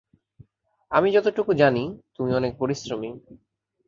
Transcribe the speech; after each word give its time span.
আমি 0.91 1.07
যতটুকু 1.11 1.51
জানি, 1.53 1.83
তুমি 2.15 2.31
অনেক 2.33 2.51
পরিশ্রমী। 2.59 3.09